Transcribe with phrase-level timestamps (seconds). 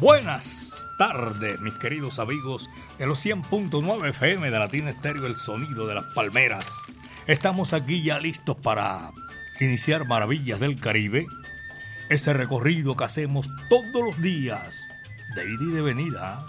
[0.00, 5.96] Buenas tardes, mis queridos amigos de los 100.9 FM de Latina Estéreo, el sonido de
[5.96, 6.68] las palmeras.
[7.26, 9.10] Estamos aquí ya listos para
[9.58, 11.26] iniciar Maravillas del Caribe,
[12.08, 14.80] ese recorrido que hacemos todos los días,
[15.34, 16.46] de ida y de venida,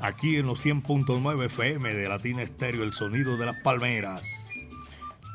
[0.00, 4.37] aquí en los 100.9 FM de Latina Estéreo, el sonido de las palmeras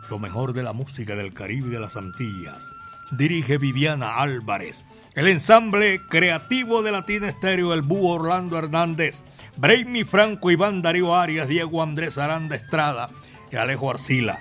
[0.09, 2.71] lo mejor de la música del Caribe y de las Antillas.
[3.11, 4.83] Dirige Viviana Álvarez.
[5.13, 9.23] El ensamble creativo de Latina Estéreo, el búho Orlando Hernández,
[9.57, 13.09] Brainy Franco, Iván Darío Arias, Diego Andrés Aranda Estrada
[13.51, 14.39] y Alejo Arcila.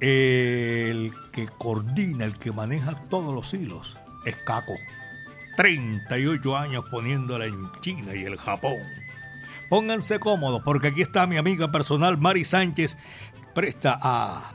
[0.00, 4.74] El que coordina, el que maneja todos los hilos, es Caco.
[5.56, 8.78] 38 años poniéndola en China y el Japón.
[9.68, 12.96] Pónganse cómodos porque aquí está mi amiga personal Mari Sánchez
[13.54, 14.52] presta a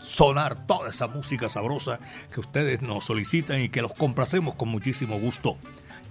[0.00, 2.00] sonar toda esa música sabrosa
[2.32, 5.56] que ustedes nos solicitan y que los complacemos con muchísimo gusto.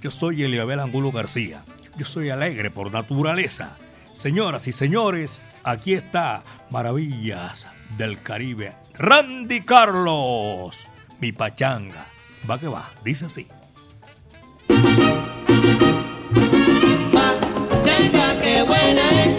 [0.02, 1.63] Yo soy Eliabel Angulo García.
[1.97, 3.77] Yo soy alegre por naturaleza.
[4.13, 8.75] Señoras y señores, aquí está Maravillas del Caribe.
[8.93, 12.05] Randy Carlos, mi pachanga.
[12.49, 13.47] Va que va, dice así.
[18.41, 19.38] Qué buena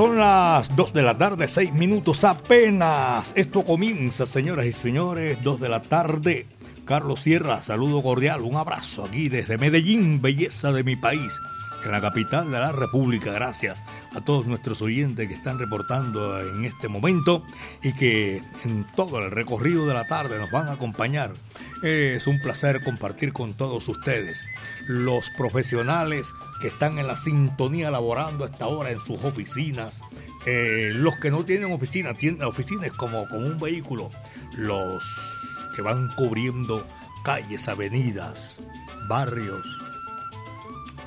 [0.00, 3.34] son las 2 de la tarde, 6 minutos apenas.
[3.36, 6.46] Esto comienza, señoras y señores, 2 de la tarde.
[6.86, 11.38] Carlos Sierra, saludo cordial, un abrazo aquí desde Medellín, belleza de mi país,
[11.84, 13.30] en la capital de la República.
[13.30, 13.78] Gracias
[14.16, 17.44] a todos nuestros oyentes que están reportando en este momento
[17.82, 21.34] y que en todo el recorrido de la tarde nos van a acompañar.
[21.82, 24.44] Es un placer compartir con todos ustedes,
[24.86, 26.30] los profesionales
[26.60, 30.02] que están en la sintonía laborando a esta hora en sus oficinas,
[30.44, 34.10] eh, los que no tienen oficinas, tienen oficinas como, como un vehículo,
[34.58, 35.02] los
[35.74, 36.86] que van cubriendo
[37.24, 38.56] calles, avenidas,
[39.08, 39.66] barrios,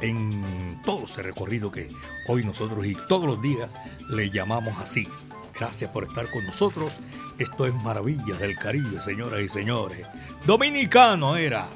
[0.01, 1.89] en todo ese recorrido que
[2.27, 3.71] hoy nosotros y todos los días
[4.09, 5.07] le llamamos así.
[5.53, 6.93] Gracias por estar con nosotros.
[7.39, 10.07] Esto es Maravillas del Caribe, señoras y señores.
[10.45, 11.67] Dominicano era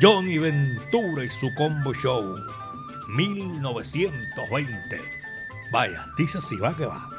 [0.00, 2.36] Johnny Ventura y su combo show.
[3.08, 5.00] 1920.
[5.72, 7.17] Vaya, dice así, va que va.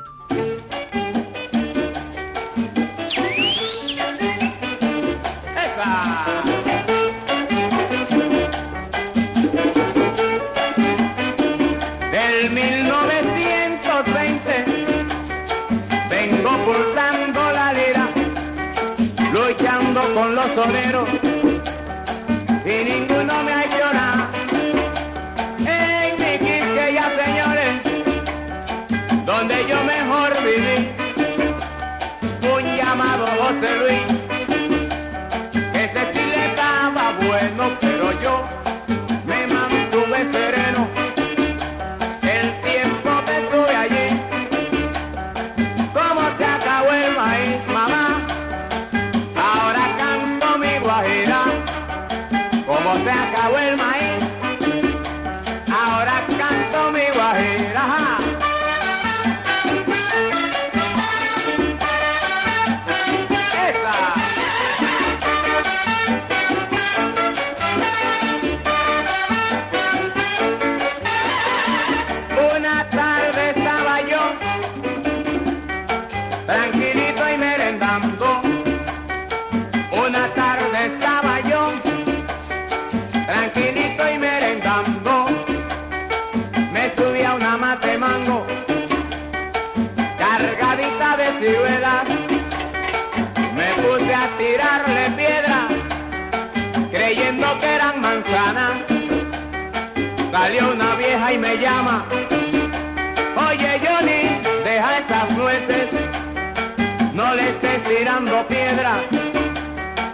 [107.89, 109.01] Tirando piedra,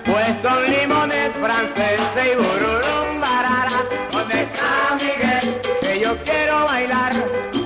[0.05, 3.83] pues son limones franceses y bururum barara.
[4.11, 5.61] ¿Dónde está Miguel?
[5.81, 7.11] Que yo quiero bailar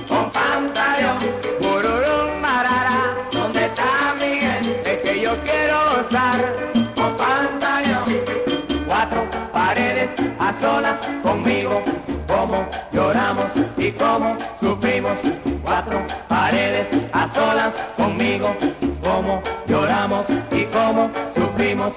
[0.08, 1.18] con pantaleón,
[1.60, 3.14] bururum barara.
[3.30, 4.82] ¿Dónde está Miguel?
[4.84, 6.56] Es que yo quiero gozar
[6.96, 8.04] con pantaleón
[8.88, 10.10] cuatro paredes
[10.40, 11.82] a solas conmigo,
[12.26, 15.18] como lloramos y como sufrimos.
[15.62, 18.56] Cuatro paredes a solas conmigo,
[19.04, 19.40] como
[20.00, 21.92] y como sufrimos.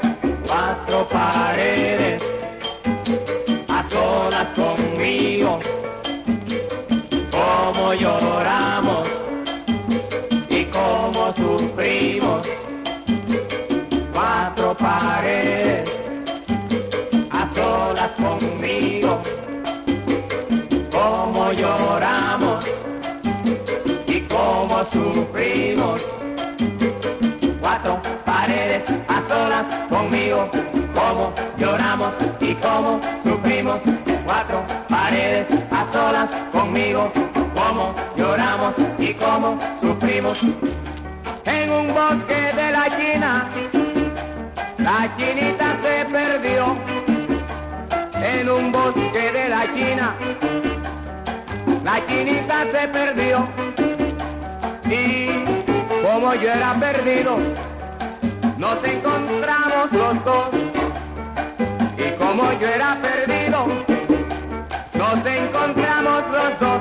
[0.45, 2.21] Cuatro paredes
[3.69, 5.57] a solas conmigo,
[7.31, 9.07] como lloramos
[10.49, 12.32] y como sufrimos.
[29.89, 30.49] Conmigo,
[30.93, 33.81] como lloramos y como sufrimos.
[34.25, 37.11] Cuatro paredes a solas conmigo,
[37.53, 40.41] como lloramos y como sufrimos.
[41.45, 43.49] En un bosque de la China,
[44.77, 46.75] la chinita se perdió
[48.23, 50.15] en un bosque de la China.
[51.83, 53.47] La chinita se perdió
[54.89, 55.43] y
[56.03, 57.37] como yo era perdido,
[58.63, 60.49] nos encontramos los dos.
[61.97, 63.67] Y como yo era perdido,
[64.97, 66.73] nos encontramos los dos.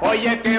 [0.00, 0.51] Oye, qué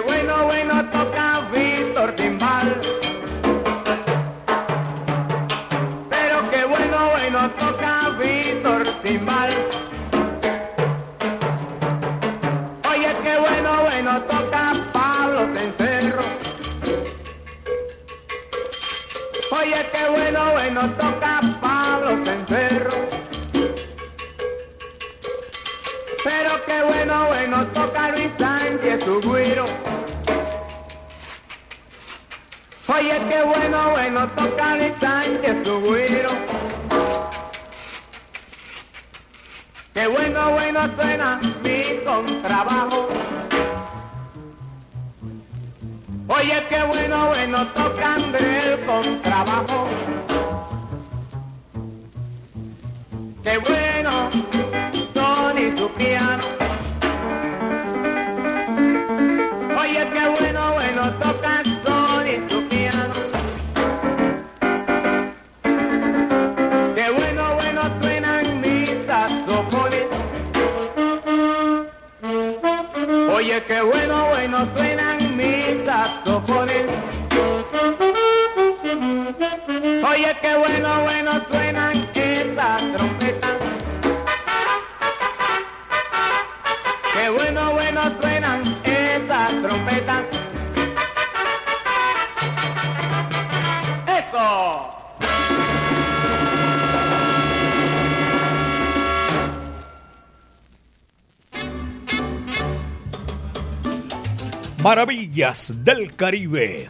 [104.83, 106.89] Maravillas del Caribe.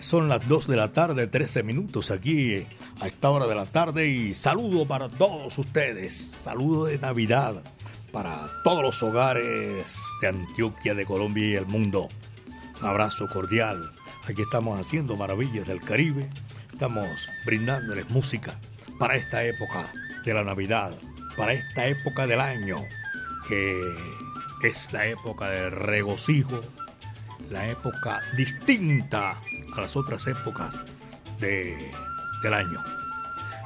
[0.00, 2.66] Son las 2 de la tarde, 13 minutos aquí
[2.98, 6.14] a esta hora de la tarde y saludo para todos ustedes.
[6.42, 7.62] Saludo de Navidad
[8.10, 12.08] para todos los hogares de Antioquia, de Colombia y el mundo.
[12.80, 13.90] Un abrazo cordial.
[14.26, 16.30] Aquí estamos haciendo Maravillas del Caribe.
[16.72, 18.58] Estamos brindándoles música
[18.98, 19.92] para esta época
[20.24, 20.94] de la Navidad,
[21.36, 22.78] para esta época del año
[23.46, 23.94] que
[24.62, 26.60] es la época del regocijo,
[27.50, 29.40] la época distinta
[29.74, 30.84] a las otras épocas
[31.38, 31.76] de,
[32.42, 32.82] del año.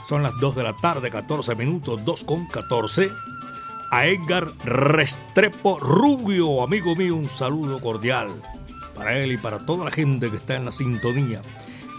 [0.08, 3.10] Son las 2 de la tarde, 14 minutos, 2 con 14.
[3.92, 8.28] A Edgar Restrepo Rubio, amigo mío, un saludo cordial
[8.94, 11.42] para él y para toda la gente que está en la sintonía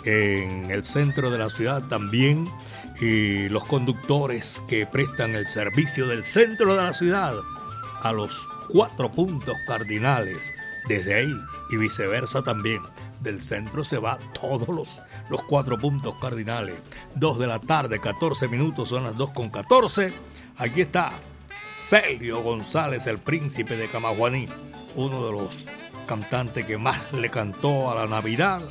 [0.05, 2.49] en el centro de la ciudad también
[2.99, 7.35] y los conductores que prestan el servicio del centro de la ciudad
[8.01, 10.51] a los cuatro puntos cardinales.
[10.87, 11.33] Desde ahí
[11.71, 12.81] y viceversa también.
[13.21, 16.81] Del centro se va todos los, los cuatro puntos cardinales.
[17.15, 20.11] 2 de la tarde, 14 minutos, son las 2 con 14.
[20.57, 21.11] Aquí está
[21.91, 24.47] Celio González, el príncipe de Camaguaní,
[24.95, 25.49] uno de los
[26.07, 28.61] cantantes que más le cantó a la Navidad,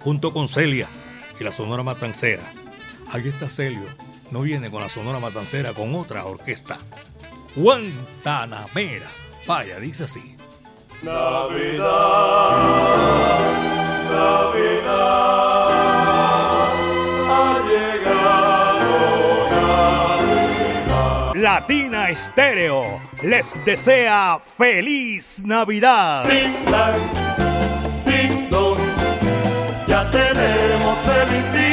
[0.00, 0.88] junto con Celia
[1.38, 2.52] y la Sonora Matancera.
[3.12, 3.86] Aquí está Celio,
[4.30, 6.78] no viene con la Sonora Matancera, con otra orquesta.
[7.56, 9.10] Guantanamera.
[9.46, 10.36] Vaya, dice así.
[11.02, 11.80] Navidad,
[14.10, 15.70] Navidad,
[17.28, 18.90] ha llegado
[20.86, 21.34] Navidad.
[21.34, 26.24] Latina Estéreo les desea feliz Navidad.
[26.28, 27.00] Ding dong,
[28.04, 28.78] ding dong,
[29.88, 31.69] ya tenemos felicidad.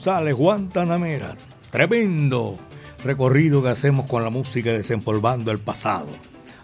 [0.00, 1.36] González, Guantanamera.
[1.70, 2.58] Tremendo
[3.04, 6.08] recorrido que hacemos con la música desempolvando el pasado.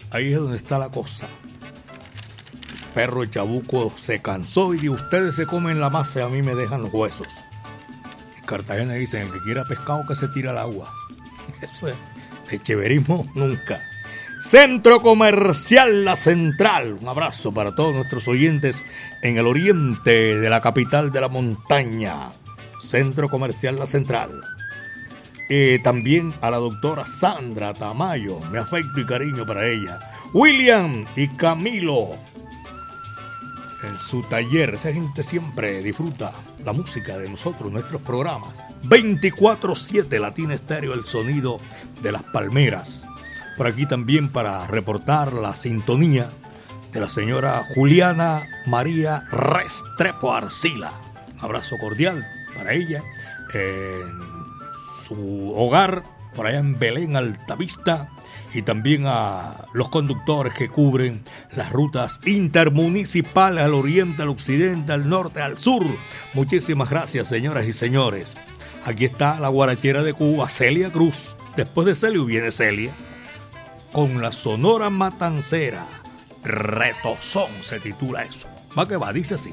[0.09, 1.27] Ahí es donde está la cosa.
[2.95, 6.81] Perro Chabuco se cansó y ustedes se comen la masa y a mí me dejan
[6.81, 7.27] los huesos.
[8.39, 10.91] En Cartagena dicen, el que quiera pescado que se tira al agua.
[11.61, 11.95] Eso es
[12.49, 13.79] de cheverismo nunca.
[14.41, 16.97] Centro Comercial La Central.
[16.99, 18.83] Un abrazo para todos nuestros oyentes
[19.21, 22.31] en el oriente de la capital de la montaña.
[22.79, 24.43] Centro Comercial La Central.
[25.83, 28.39] También a la doctora Sandra Tamayo.
[28.51, 29.99] Mi afecto y cariño para ella.
[30.33, 32.17] William y Camilo.
[33.83, 36.33] En su taller, esa gente siempre disfruta
[36.65, 38.59] la música de nosotros, nuestros programas.
[38.83, 41.59] 24-7 Latina Estéreo, el sonido
[42.01, 43.05] de las palmeras.
[43.55, 46.29] Por aquí también para reportar la sintonía
[46.91, 50.91] de la señora Juliana María Restrepo Arcila.
[51.39, 52.25] Abrazo cordial
[52.57, 53.03] para ella
[53.53, 54.19] en
[55.07, 56.03] su hogar,
[56.35, 58.09] por allá en Belén Altavista,
[58.53, 61.23] y también a los conductores que cubren
[61.55, 65.83] las rutas intermunicipales al oriente, al occidente, al norte, al sur.
[66.33, 68.35] Muchísimas gracias, señoras y señores.
[68.85, 71.35] Aquí está la guarachera de Cuba, Celia Cruz.
[71.55, 72.91] Después de Celia viene Celia
[73.91, 75.85] con la Sonora Matancera.
[76.43, 78.47] Retozón se titula eso.
[78.77, 79.51] Va que va, dice así.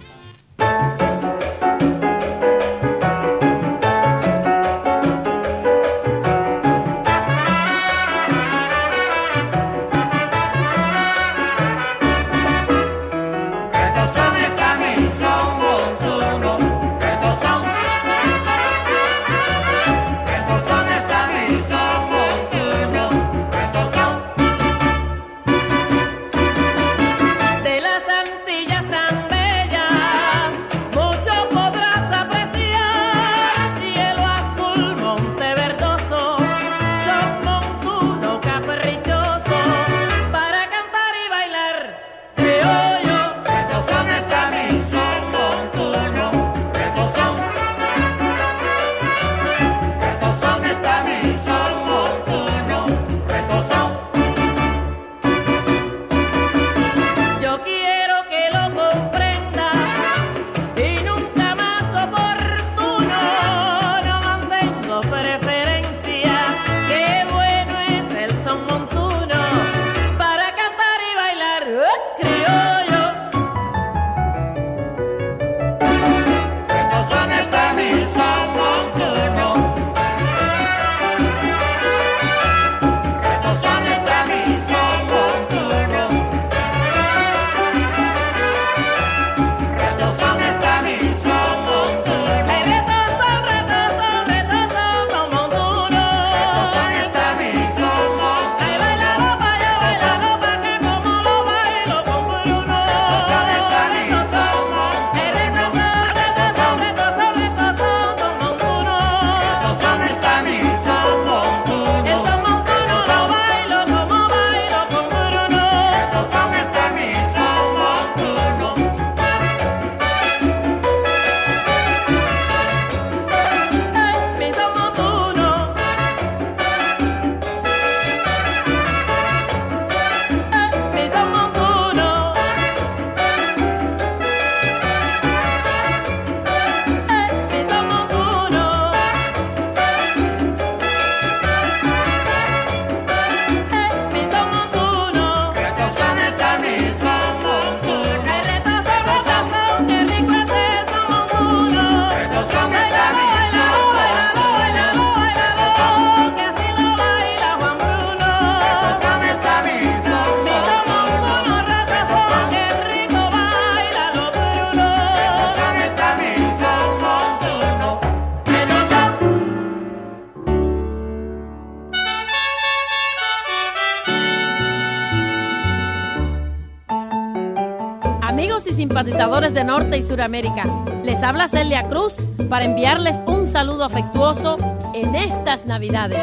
[179.55, 180.64] De Norte y Suramérica,
[181.05, 184.59] les habla Celia Cruz para enviarles un saludo afectuoso
[184.95, 186.19] en estas Navidades.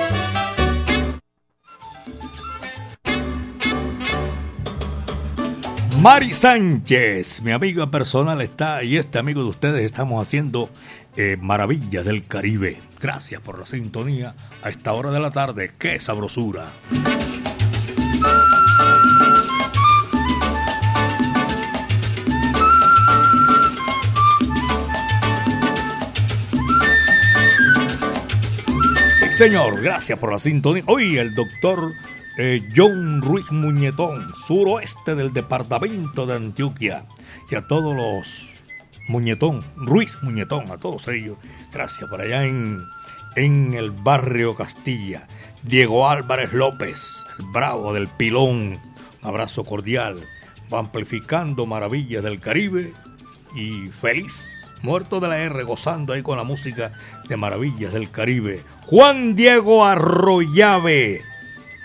[6.02, 10.70] Mari Sánchez, mi amiga personal está y este amigo de ustedes estamos haciendo
[11.16, 12.82] eh, Maravillas del Caribe.
[13.00, 15.72] Gracias por la sintonía a esta hora de la tarde.
[15.80, 16.66] ¡Qué sabrosura!
[29.32, 30.84] Señor, gracias por la sintonía.
[30.88, 31.94] Hoy el doctor
[32.38, 37.06] eh, John Ruiz Muñetón, suroeste del departamento de Antioquia.
[37.50, 38.28] Y a todos los
[39.08, 41.38] Muñetón, Ruiz Muñetón, a todos ellos.
[41.72, 42.84] Gracias por allá en,
[43.36, 45.28] en el barrio Castilla.
[45.64, 47.02] Diego Álvarez López,
[47.40, 48.80] el bravo del pilón.
[49.22, 50.28] Un abrazo cordial.
[50.74, 52.94] Va amplificando maravillas del Caribe
[53.56, 54.61] y feliz.
[54.84, 56.92] Muerto de la R, gozando ahí con la música
[57.28, 58.64] de Maravillas del Caribe.
[58.86, 61.22] Juan Diego Arroyave,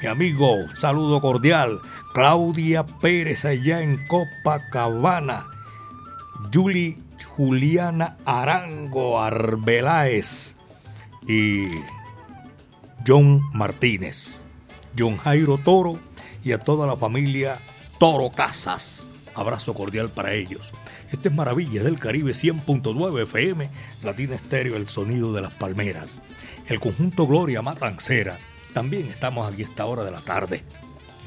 [0.01, 1.81] mi amigo, saludo cordial.
[2.15, 5.47] Claudia Pérez allá en Copacabana.
[6.53, 6.97] Juli,
[7.37, 10.57] Juliana Arango Arbeláez
[11.29, 11.67] y
[13.07, 14.41] John Martínez,
[14.99, 16.01] John Jairo Toro
[16.43, 17.61] y a toda la familia
[17.99, 19.11] Toro Casas.
[19.35, 20.73] Abrazo cordial para ellos.
[21.13, 23.71] Este es Maravillas del Caribe 100.9 FM,
[24.03, 26.19] Latina Estéreo, el sonido de las palmeras.
[26.67, 28.39] El conjunto Gloria Matancera.
[28.73, 30.65] También estamos aquí a esta hora de la tarde.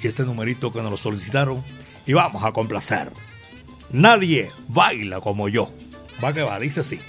[0.03, 1.63] Y este numerito que nos lo solicitaron
[2.05, 3.11] y vamos a complacer.
[3.89, 5.73] Nadie baila como yo.
[6.21, 6.99] Va que va, dice así.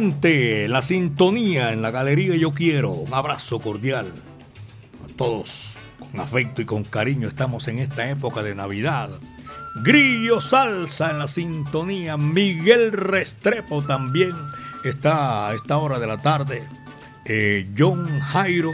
[0.00, 4.06] La sintonía en la galería Yo Quiero, un abrazo cordial.
[5.04, 9.10] A todos, con afecto y con cariño, estamos en esta época de Navidad.
[9.84, 14.32] Grillo Salsa en la sintonía, Miguel Restrepo también
[14.84, 16.66] está a esta hora de la tarde.
[17.26, 18.72] Eh, John Jairo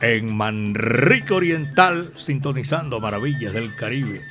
[0.00, 4.22] en Manrique Oriental, sintonizando Maravillas del Caribe.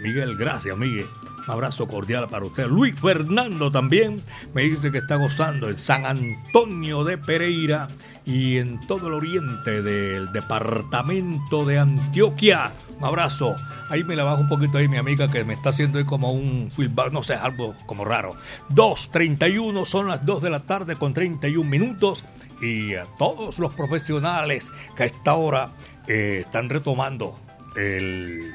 [0.00, 1.08] Miguel, gracias, Miguel.
[1.48, 2.66] Abrazo cordial para usted.
[2.66, 4.22] Luis Fernando también
[4.54, 7.88] me dice que está gozando en San Antonio de Pereira
[8.26, 12.74] y en todo el oriente del departamento de Antioquia.
[12.98, 13.56] Un abrazo.
[13.88, 16.32] Ahí me la bajo un poquito ahí mi amiga que me está haciendo ahí como
[16.32, 18.36] un feedback, no sé, algo como raro.
[18.68, 22.26] 2.31 son las 2 de la tarde con 31 minutos
[22.60, 25.70] y a todos los profesionales que a esta hora
[26.06, 27.38] eh, están retomando
[27.76, 28.52] el,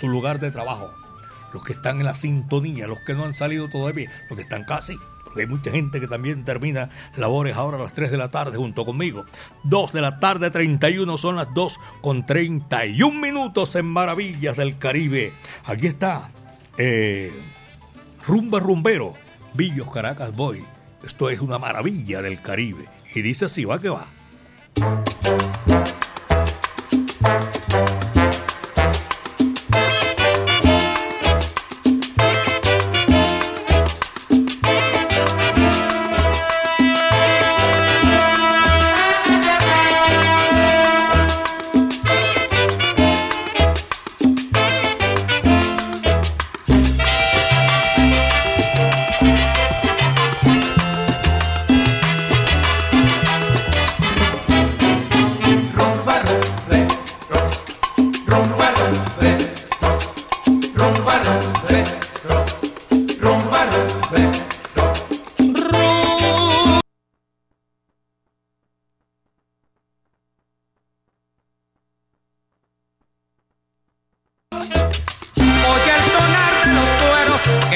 [0.00, 0.90] su lugar de trabajo
[1.52, 4.64] los que están en la sintonía, los que no han salido todavía, los que están
[4.64, 4.96] casi.
[5.36, 8.84] Hay mucha gente que también termina labores ahora a las 3 de la tarde junto
[8.84, 9.24] conmigo.
[9.64, 15.32] 2 de la tarde, 31 son las 2 con 31 minutos en Maravillas del Caribe.
[15.64, 16.30] Aquí está
[16.76, 17.32] eh,
[18.26, 19.14] Rumba Rumbero,
[19.54, 20.64] Villos Caracas Boy.
[21.04, 22.86] Esto es una maravilla del Caribe.
[23.14, 24.08] Y dice así, va que va.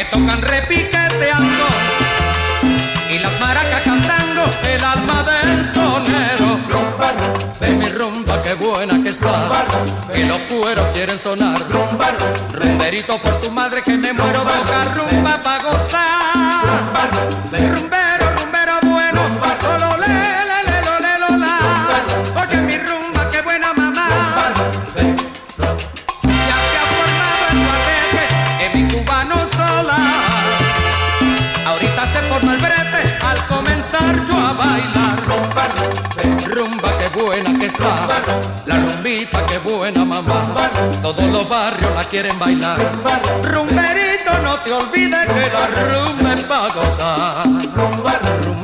[0.02, 1.64] Que tocan repiqueteando
[3.10, 6.58] y las maracas cantando el alma del sonero.
[6.68, 7.12] Rumba,
[7.60, 9.48] de mi rumba, qué buena que está.
[10.12, 11.58] Que los cueros quieren sonar.
[11.68, 12.08] Rumba,
[12.52, 14.40] rumberito por tu madre que me muero.
[14.40, 17.10] Toca rumba pa' gozar.
[17.52, 18.01] Rumbero,
[41.14, 42.78] Todos los barrios la quieren bailar.
[43.42, 47.44] Rumberito, no te olvides que la rumba es pa' gozar.
[47.44, 48.61] Rumbero, rumba,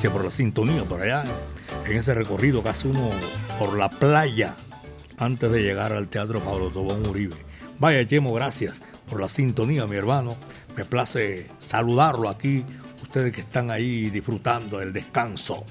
[0.00, 1.24] gracias por la sintonía por allá.
[1.84, 3.10] En ese recorrido que hace uno
[3.58, 4.54] por la playa
[5.18, 7.36] antes de llegar al Teatro Pablo Tobón Uribe.
[7.78, 10.38] Vaya Chemo, gracias por la sintonía, mi hermano.
[10.74, 12.64] Me place saludarlo aquí,
[13.02, 15.66] ustedes que están ahí disfrutando del descanso.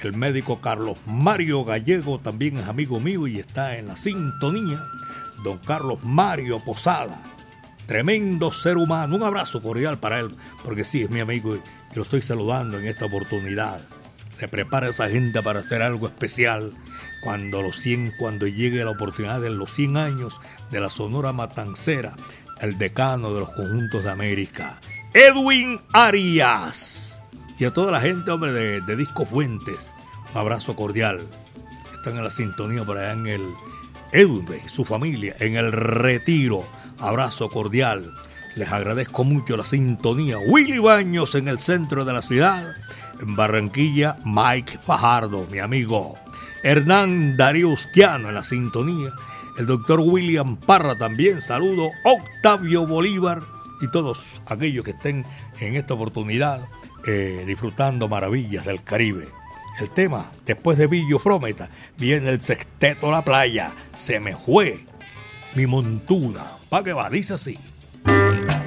[0.00, 4.80] El médico Carlos Mario Gallego también es amigo mío y está en la sintonía.
[5.42, 7.20] Don Carlos Mario Posada,
[7.88, 9.16] tremendo ser humano.
[9.16, 11.58] Un abrazo cordial para él, porque sí, es mi amigo
[11.92, 13.80] y lo estoy saludando en esta oportunidad.
[14.32, 16.74] Se prepara esa gente para hacer algo especial
[17.22, 22.14] cuando los 100, cuando llegue la oportunidad de los 100 años de la Sonora Matancera,
[22.60, 24.78] el decano de los conjuntos de América,
[25.14, 27.20] Edwin Arias.
[27.58, 29.94] Y a toda la gente, hombre, de, de Disco Fuentes,
[30.32, 31.26] un abrazo cordial.
[31.94, 33.42] Están en la sintonía por allá en el
[34.12, 36.66] Edwin y su familia, en el Retiro.
[36.98, 38.12] Abrazo cordial.
[38.56, 40.38] Les agradezco mucho la sintonía.
[40.38, 42.74] Willy Baños en el centro de la ciudad.
[43.20, 46.14] En Barranquilla, Mike Fajardo, mi amigo.
[46.62, 49.12] Hernán Darío Usquiano en la sintonía.
[49.58, 53.42] el doctor William Parra también, saludo, Octavio Bolívar
[53.80, 55.24] y todos aquellos que estén
[55.60, 56.66] en esta oportunidad
[57.06, 59.28] eh, disfrutando maravillas del Caribe.
[59.80, 64.86] El tema, después de Villo Frometa, viene el sexteto La Playa, se me fue
[65.54, 66.52] mi montuna.
[66.70, 67.10] ¿Para qué va?
[67.10, 67.58] Dice así.
[68.06, 68.65] Ay,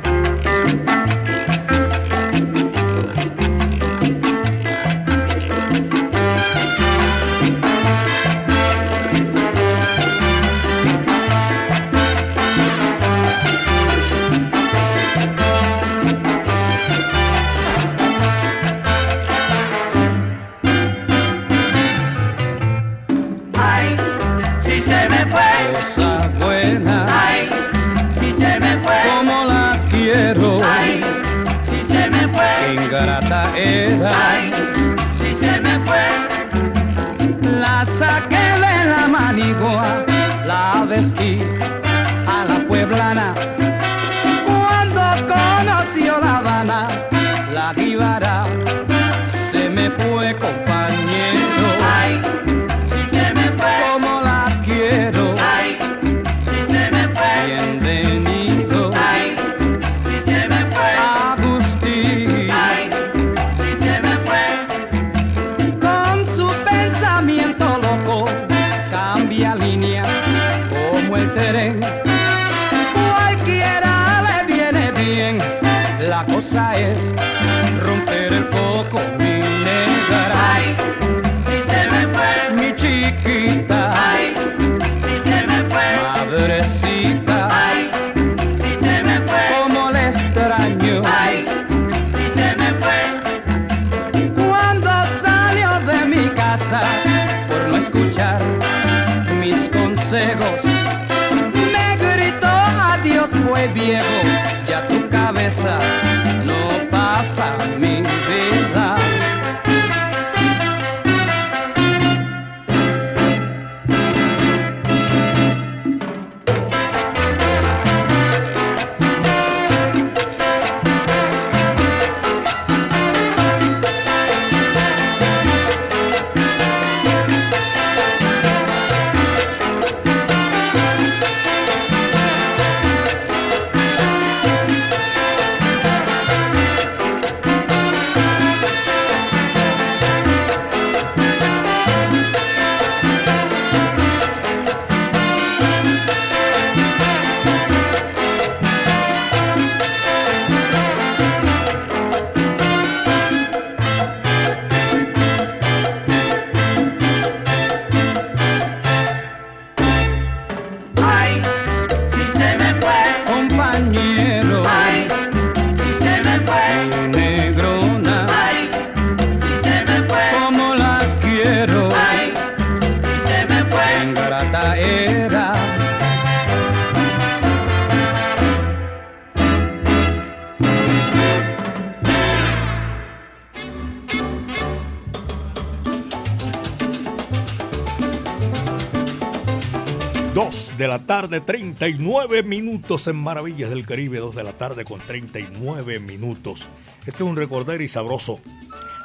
[191.30, 194.17] tarde, 39 minutos en Maravillas del Caribe.
[194.17, 196.67] Dos de la tarde con 39 minutos.
[197.05, 198.39] Este es un recordar y sabroso.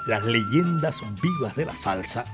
[0.06, 2.24] Las leyendas vivas de la salsa.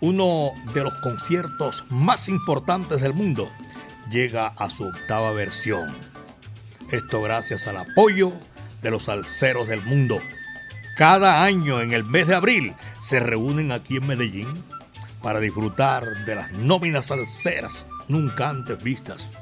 [0.00, 3.50] Uno de los conciertos más importantes del mundo
[4.10, 5.92] llega a su octava versión.
[6.92, 8.32] Esto gracias al apoyo
[8.80, 10.20] de los salseros del mundo.
[10.96, 14.64] Cada año en el mes de abril se reúnen aquí en Medellín
[15.20, 19.32] para disfrutar de las nóminas salseras nunca antes vistas.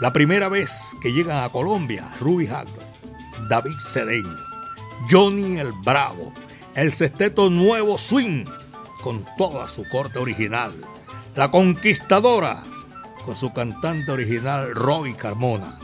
[0.00, 2.86] La primera vez que llegan a Colombia, Ruby Hagler,
[3.48, 4.36] David Cedeño,
[5.10, 6.32] Johnny el Bravo,
[6.74, 8.44] el sexteto Nuevo Swing,
[9.02, 10.72] con toda su corte original,
[11.34, 12.62] La Conquistadora,
[13.24, 15.78] con su cantante original Roy Carmona.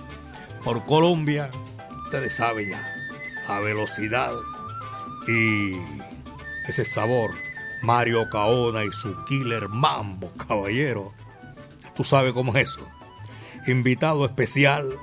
[0.62, 1.50] Por Colombia,
[2.04, 2.82] ustedes saben ya,
[3.48, 4.32] a velocidad
[5.26, 5.74] y
[6.68, 7.30] ese sabor
[7.82, 11.12] Mario Caona y su killer mambo, caballero.
[11.94, 12.88] Tú sabes cómo es eso.
[13.66, 14.98] Invitado especial,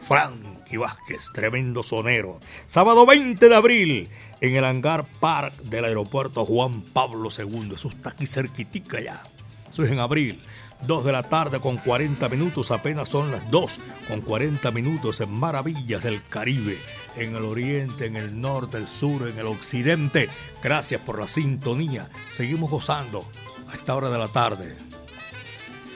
[0.00, 2.38] Frankie Vázquez, tremendo sonero.
[2.66, 4.10] Sábado 20 de abril,
[4.40, 7.72] en el hangar park del aeropuerto Juan Pablo II.
[7.74, 9.22] Eso está aquí cerquitica ya.
[9.70, 10.40] Eso es en abril.
[10.86, 15.32] 2 de la tarde con 40 minutos, apenas son las 2 con 40 minutos en
[15.32, 16.78] Maravillas del Caribe,
[17.16, 20.28] en el oriente, en el norte, el sur, en el occidente.
[20.62, 22.10] Gracias por la sintonía.
[22.32, 23.24] Seguimos gozando
[23.68, 24.87] a esta hora de la tarde.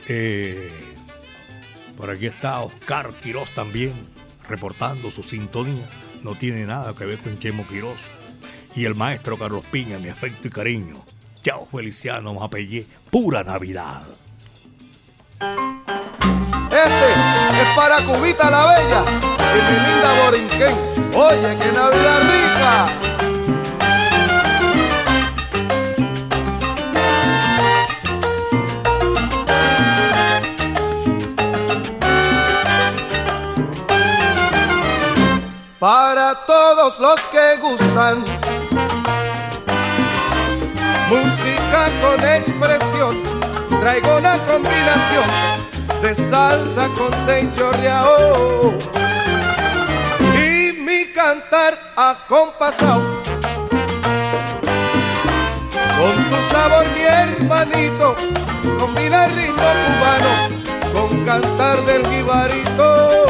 [0.09, 0.71] Eh,
[1.97, 3.93] por aquí está Oscar Quirós también,
[4.49, 5.89] reportando su sintonía.
[6.23, 8.01] No tiene nada que ver con Chemo Quirós.
[8.75, 11.05] Y el maestro Carlos Piña, mi afecto y cariño.
[11.43, 14.07] Chao Feliciano Mapellé, pura Navidad.
[16.71, 17.13] Este
[17.63, 19.05] es para Cubita la Bella
[19.39, 20.75] y mi linda Borinquén.
[21.15, 23.32] Oye, qué Navidad rica.
[35.83, 38.23] Para todos los que gustan.
[41.11, 43.21] Música con expresión,
[43.81, 45.29] traigo una combinación
[46.01, 48.79] de salsa con señoreao
[50.39, 53.21] y mi cantar acompasado
[55.99, 58.15] con tu sabor mi hermanito
[58.79, 60.31] combina el ritmo cubano
[60.93, 63.23] con cantar del jibarito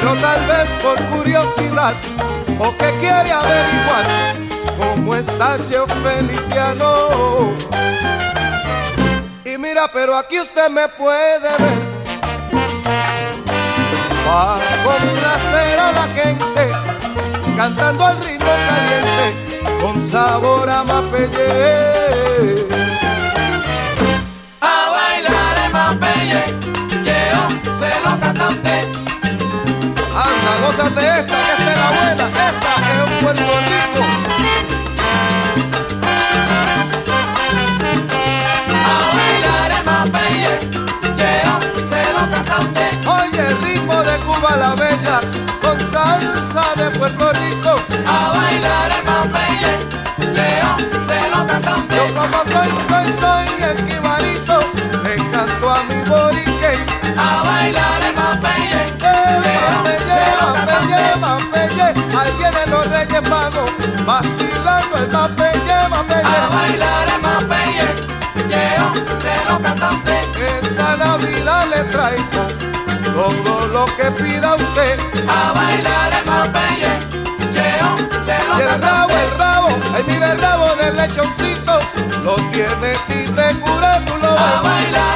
[0.00, 1.94] pero tal vez por curiosidad
[2.58, 4.04] o que quiere averiguar
[4.78, 7.54] cómo está Cheo Feliciano.
[9.44, 11.92] Y mira, pero aquí usted me puede ver.
[14.28, 16.72] Va a complacer a la gente,
[17.56, 22.91] cantando al ritmo caliente, con sabor a mapelle.
[30.72, 34.02] Gózate esta, que esta es la buena, esta es un Puerto Rico.
[38.74, 40.54] A bailar el mapelle,
[41.16, 41.54] Cheo
[41.90, 42.00] se.
[43.08, 45.20] Oye, el ritmo de Cuba la Bella,
[45.62, 47.76] con salsa de Puerto Rico.
[48.06, 49.72] A bailar el mapelle,
[50.34, 51.76] Cheo se lo canta.
[51.94, 52.91] Yo como soy
[63.22, 63.70] los magos,
[64.06, 66.22] vacilando el Mapelle, Mapelle.
[66.24, 67.86] A bailar el mapelle,
[68.48, 70.62] Cheo se lo canta usted.
[70.62, 72.42] Esta Navidad le traigo
[73.14, 74.98] todo lo que pida usted.
[75.28, 76.92] A bailar el mapelle,
[77.52, 81.78] Cheo se lo Y el rabo, el rabo, ay mira el rabo del lechoncito,
[82.24, 85.11] lo tiene y te cura tú lo A bailar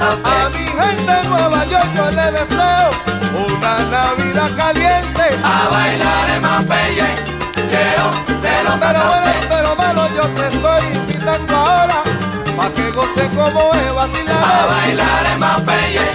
[0.00, 2.90] A mi gente en Nueva York yo le deseo
[3.46, 5.22] una Navidad caliente.
[5.42, 7.14] A bailar el mapelle,
[7.70, 8.10] Cheo
[8.42, 12.02] se lo Pero bueno, pero malo, yo te estoy invitando ahora
[12.56, 14.68] pa' que goce como es A vacilar.
[14.68, 16.10] bailar el mapelle,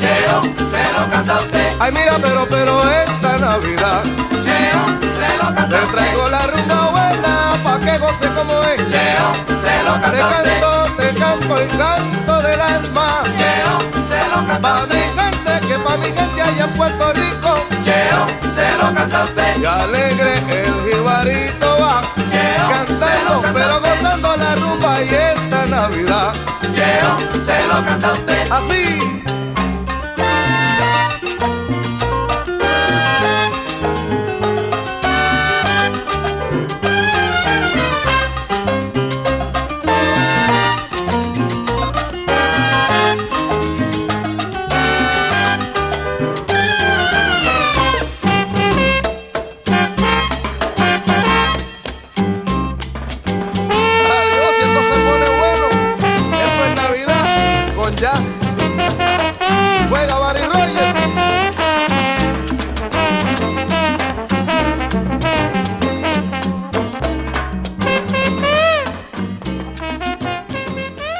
[0.00, 1.72] Cheo se lo canta usted.
[1.80, 4.02] Ay mira, pero, pero esta Navidad
[4.42, 4.82] Cheo
[5.18, 7.47] se lo canta te traigo la rumba buena
[7.90, 8.76] que goce como es.
[8.90, 9.28] Cheo
[9.64, 13.22] se lo Te canto, te canto el canto del alma.
[13.38, 13.78] Cheo
[14.08, 17.54] se lo canta Pa' mi gente, que pa' mi gente allá en Puerto Rico.
[17.84, 19.60] Cheo se lo canta usted.
[19.60, 26.32] Y alegre el jibarito va Cheo cantando, pero gozando la rumba y esta Navidad.
[26.74, 27.16] Cheo
[27.46, 28.50] se lo canta usted.
[28.50, 29.37] Así.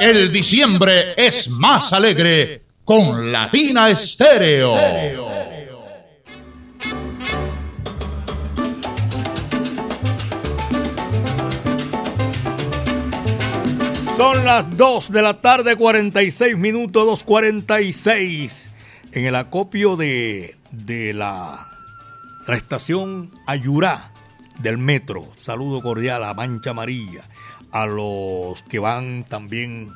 [0.09, 4.74] El diciembre es más alegre con Latina Estéreo.
[14.16, 18.70] Son las 2 de la tarde, 46 minutos, 2.46.
[19.12, 21.68] En el acopio de, de la,
[22.46, 24.12] la estación Ayurá
[24.59, 25.28] del metro.
[25.38, 27.22] Saludo cordial a Mancha Amarilla,
[27.73, 29.93] a los que van también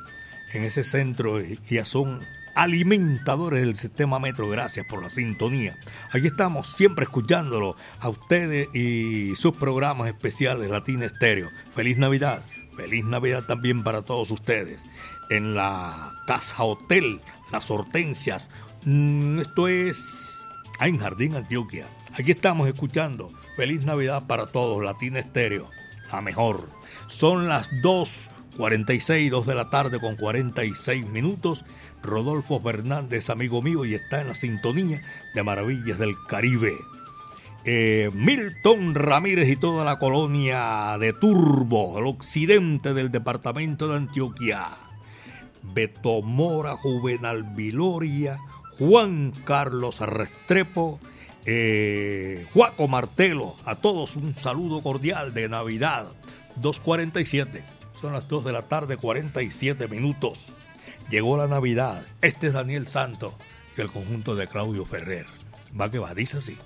[0.53, 2.21] en ese centro y ya son
[2.55, 4.49] alimentadores del sistema metro.
[4.49, 5.75] Gracias por la sintonía.
[6.11, 11.49] Aquí estamos siempre escuchándolo a ustedes y sus programas especiales Latina Estéreo.
[11.75, 12.43] Feliz Navidad.
[12.75, 14.85] Feliz Navidad también para todos ustedes.
[15.29, 17.21] En la Casa Hotel
[17.51, 18.47] Las Hortensias.
[18.85, 20.45] Mm, esto es
[20.79, 21.87] en Jardín Antioquia.
[22.13, 23.31] Aquí estamos escuchando.
[23.55, 24.83] Feliz Navidad para todos.
[24.83, 25.69] Latina Estéreo.
[26.11, 26.69] La mejor.
[27.13, 31.63] Son las 2.46, 2 de la tarde con 46 minutos.
[32.01, 35.03] Rodolfo Fernández, amigo mío, y está en la sintonía
[35.35, 36.73] de Maravillas del Caribe.
[37.65, 44.69] Eh, Milton Ramírez y toda la colonia de Turbo, el occidente del departamento de Antioquia.
[45.61, 48.39] Beto Mora, Juvenal Viloria,
[48.79, 50.99] Juan Carlos Restrepo,
[51.45, 56.07] eh, Juaco Martelo, a todos un saludo cordial de Navidad.
[56.61, 57.63] 2.47,
[57.99, 60.53] son las 2 de la tarde, 47 minutos.
[61.09, 62.03] Llegó la Navidad.
[62.21, 63.33] Este es Daniel Santo
[63.77, 65.25] y el conjunto de Claudio Ferrer.
[65.79, 66.57] Va que va, dice así.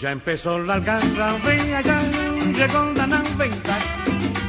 [0.00, 2.00] Ya empezó la algarabía, ya
[2.52, 3.78] llegó la Navidad.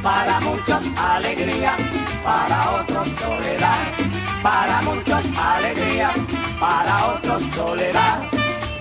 [0.01, 1.76] Para muchos alegría,
[2.24, 4.12] para otros soledad.
[4.44, 6.12] Para muchos alegría,
[6.60, 8.30] para otros soledad.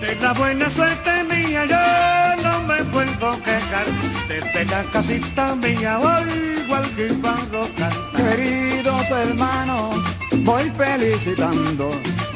[0.01, 3.87] De la buena suerte mía yo no me puedo quejar.
[4.27, 7.93] Desde la casita mía oigo al guibarro cantar.
[8.17, 9.97] Queridos hermanos,
[10.39, 11.91] voy felicitando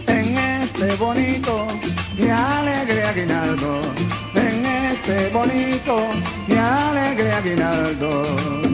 [0.07, 1.67] en este bonito
[2.17, 3.81] y alegre aguinaldo.
[4.37, 5.97] En este bonito
[6.47, 8.66] y alegre aguinaldo.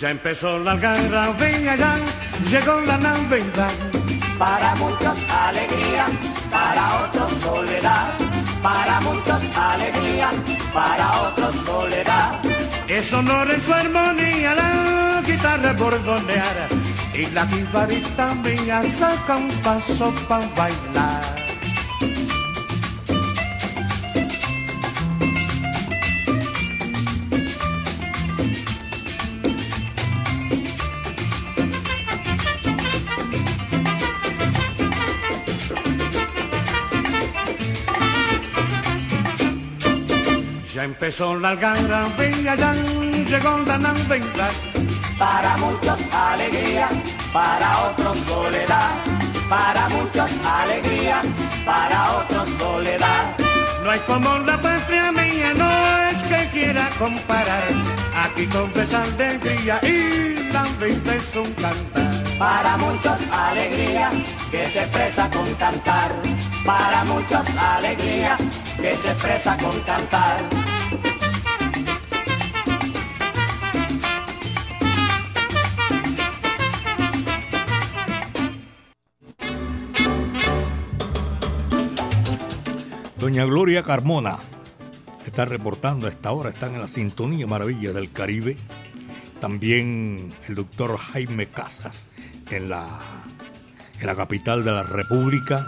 [0.00, 1.96] Ya empezó la algarabía, ya
[2.48, 3.72] llegó la Navidad.
[4.38, 6.06] Para muchos alegría,
[6.52, 8.14] para otros soledad.
[8.62, 10.30] Para muchos alegría,
[10.72, 12.40] para otros soledad.
[12.86, 16.68] Es honor en su armonía la guitarra bordonear
[17.12, 21.47] y la guitarrita mía saca un paso para bailar.
[41.00, 44.50] Empezó la algarabía, ya llegó la Navidad.
[45.16, 46.88] Para muchos alegría,
[47.32, 48.90] para otros soledad.
[49.48, 51.22] Para muchos alegría,
[51.64, 53.36] para otros soledad.
[53.84, 55.70] No hay como la patria mía, no
[56.10, 57.68] es que quiera comparar.
[58.24, 62.38] Aquí con esa alegría y la vida es un cantar.
[62.40, 64.10] Para muchos alegría,
[64.50, 66.10] que se expresa con cantar.
[66.66, 67.46] Para muchos
[67.76, 68.36] alegría,
[68.76, 70.67] que se expresa con cantar.
[83.28, 84.38] Doña Gloria Carmona
[85.26, 88.56] está reportando a esta hora, están en la sintonía Maravillas del Caribe.
[89.38, 92.06] También el doctor Jaime Casas
[92.50, 92.86] en la,
[94.00, 95.62] en la capital de la República.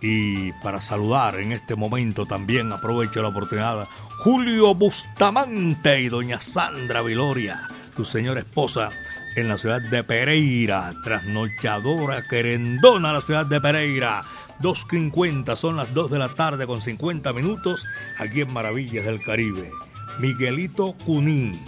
[0.00, 3.86] Y para saludar en este momento también aprovecho la oportunidad
[4.24, 7.68] Julio Bustamante y doña Sandra Viloria,
[7.98, 8.92] su señora esposa
[9.36, 14.24] en la ciudad de Pereira, trasnochadora querendona la ciudad de Pereira.
[14.60, 17.86] 2.50, son las 2 de la tarde con 50 minutos
[18.18, 19.70] aquí en Maravillas del Caribe.
[20.18, 21.58] Miguelito Cuní,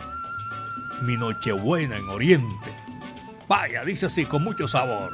[1.03, 2.70] mi Nochebuena en Oriente.
[3.49, 5.12] Vaya, dice así, con mucho sabor.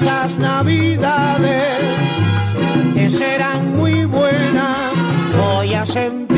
[0.00, 1.78] estas navidades
[2.94, 4.92] que serán muy buenas.
[5.38, 6.29] Voy a sentir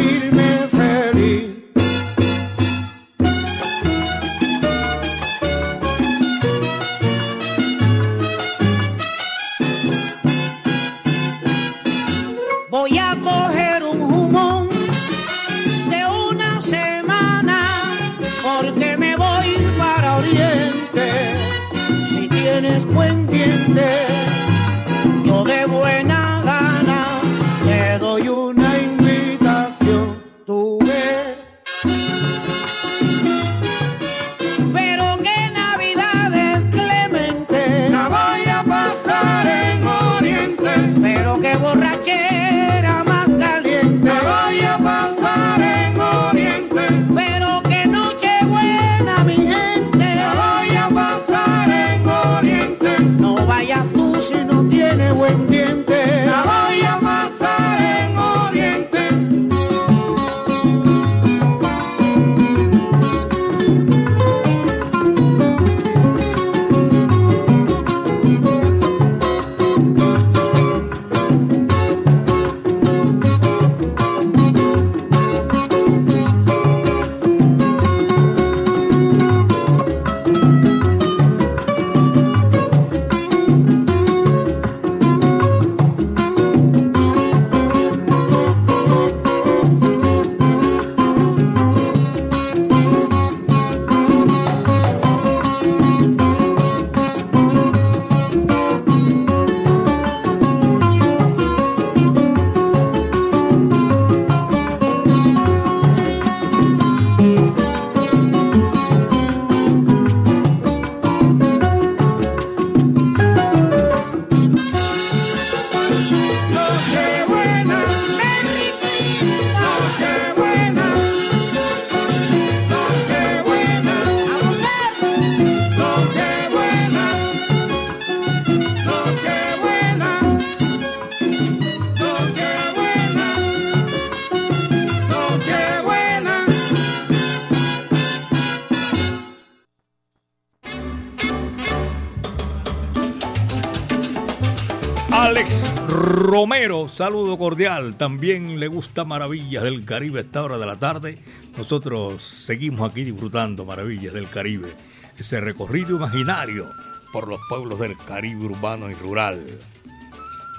[146.43, 147.97] Romero, saludo cordial.
[147.97, 151.17] También le gusta Maravillas del Caribe a esta hora de la tarde.
[151.57, 154.75] Nosotros seguimos aquí disfrutando Maravillas del Caribe.
[155.17, 156.69] Ese recorrido imaginario
[157.13, 159.41] por los pueblos del Caribe urbano y rural.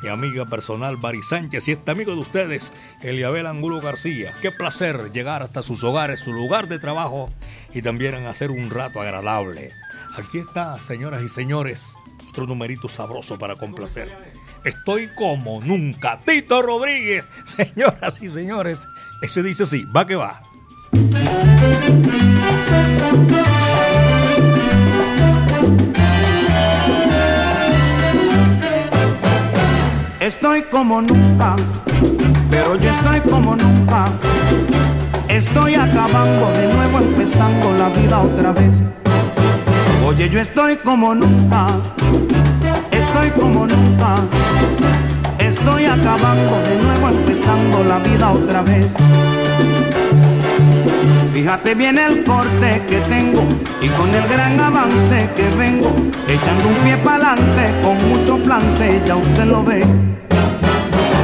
[0.02, 2.72] Mi amiga personal Bari Sánchez y este amigo de ustedes,
[3.02, 4.34] Eliabel Angulo García.
[4.42, 7.30] Qué placer llegar hasta sus hogares, su lugar de trabajo
[7.74, 9.72] y también hacer un rato agradable.
[10.16, 11.94] Aquí está, señoras y señores,
[12.30, 14.33] otro numerito sabroso para complacer.
[14.64, 16.20] Estoy como nunca.
[16.26, 18.88] Tito Rodríguez, señoras y señores.
[19.22, 20.42] Ese dice así, va que va.
[30.20, 31.58] Estoy como nunca,
[32.50, 34.06] pero yo estoy como nunca.
[35.28, 38.82] Estoy acabando de nuevo, empezando la vida otra vez.
[40.06, 41.68] Oye, yo estoy como nunca,
[43.14, 44.16] estoy como nunca.
[45.38, 48.92] Estoy acabando de nuevo, empezando la vida otra vez.
[51.32, 53.44] Fíjate bien el corte que tengo
[53.82, 55.94] y con el gran avance que vengo,
[56.28, 59.86] echando un pie para adelante con mucho plante, ya usted lo ve.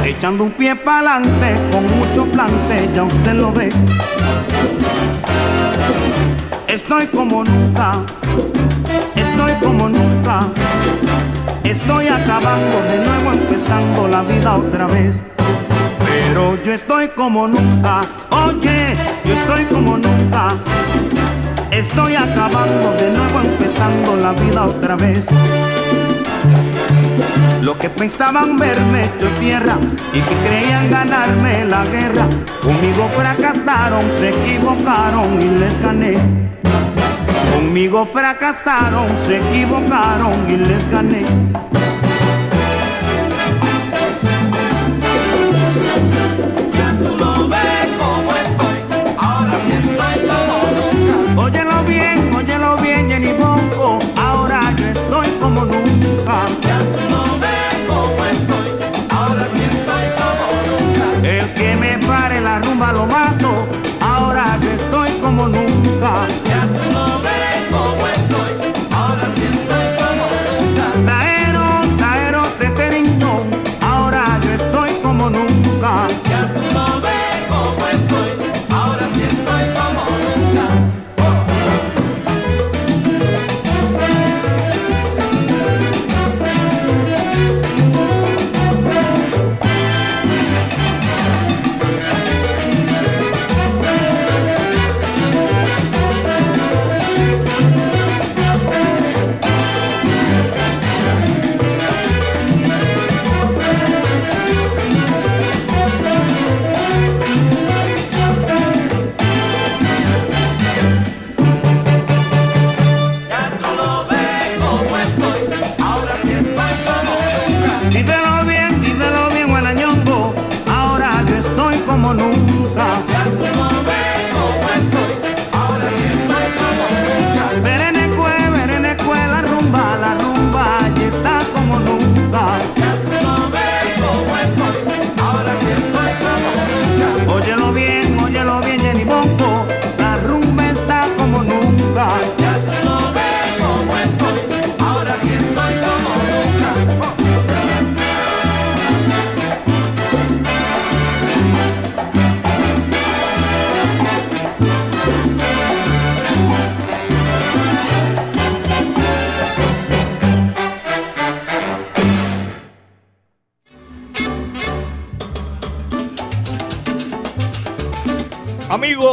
[0.04, 3.70] Echando un pie para adelante con mucho plante, ya usted lo ve.
[6.68, 8.04] Estoy como nunca,
[9.14, 10.48] estoy como nunca.
[11.64, 15.20] Estoy acabando de nuevo, empezando la vida otra vez.
[16.04, 20.56] Pero yo estoy como nunca, oye, yo estoy como nunca.
[21.70, 25.26] Estoy acabando de nuevo, empezando la vida otra vez.
[27.62, 29.78] Los que pensaban verme hecho tierra
[30.12, 32.26] y que creían ganarme la guerra,
[32.62, 36.18] conmigo fracasaron, se equivocaron y les gané.
[37.52, 41.24] Conmigo fracasaron, se equivocaron y les gané.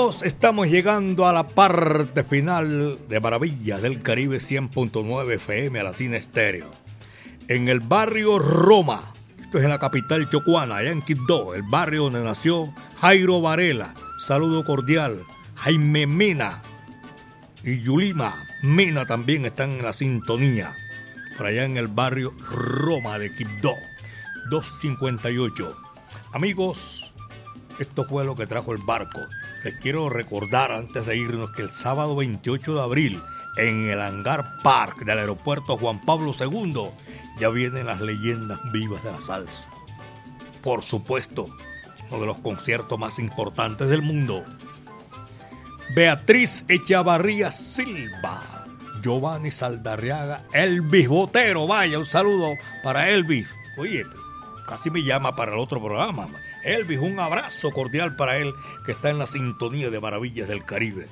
[0.07, 6.71] Estamos llegando a la parte final de Maravillas del Caribe 100.9 FM Latina Estéreo.
[7.49, 9.01] En el barrio Roma,
[9.37, 13.95] esto es en la capital chocuana, allá en Quibdó, el barrio donde nació Jairo Varela.
[14.17, 15.25] Saludo cordial.
[15.55, 16.61] Jaime Mena
[17.65, 18.33] y Yulima
[18.63, 20.73] Mena también están en la sintonía.
[21.37, 23.73] Por allá en el barrio Roma de Quibdó,
[24.51, 25.75] 258.
[26.31, 27.13] Amigos,
[27.77, 29.19] esto fue lo que trajo el barco.
[29.67, 33.21] Les quiero recordar antes de irnos que el sábado 28 de abril
[33.57, 36.91] en el Hangar Park del aeropuerto Juan Pablo II
[37.37, 39.69] ya vienen las leyendas vivas de la salsa.
[40.63, 41.49] Por supuesto,
[42.09, 44.45] uno de los conciertos más importantes del mundo.
[45.93, 48.67] Beatriz Echavarría Silva,
[49.03, 52.53] Giovanni Saldarriaga, Elvis Botero, vaya, un saludo
[52.85, 53.47] para Elvis.
[53.77, 54.05] Oye,
[54.65, 56.29] casi me llama para el otro programa.
[56.67, 58.53] Elvis, un abrazo cordial para él
[58.85, 61.07] que está en la sintonía de Maravillas del Caribe.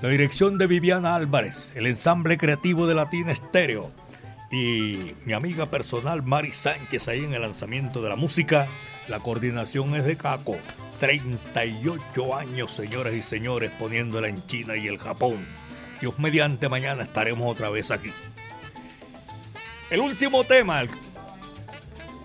[0.00, 3.92] La dirección de Viviana Álvarez, el ensamble creativo de Latina Estéreo
[4.50, 8.66] y mi amiga personal Mari Sánchez ahí en el lanzamiento de la música.
[9.06, 10.56] La coordinación es de Caco.
[10.98, 15.46] 38 años, señoras y señores, poniéndola en China y el Japón.
[16.00, 18.10] Dios mediante mañana estaremos otra vez aquí.
[19.90, 20.82] El último tema,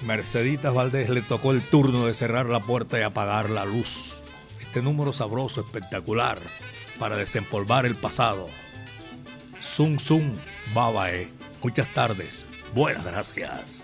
[0.04, 4.22] Merceditas Valdés le tocó el turno de cerrar la puerta y apagar la luz.
[4.60, 6.39] Este número sabroso, espectacular,
[6.99, 8.47] para desempolvar el pasado.
[9.62, 10.38] Zum Zum
[10.74, 11.30] Babae.
[11.62, 12.45] Muchas tardes.
[12.74, 13.84] Buenas gracias.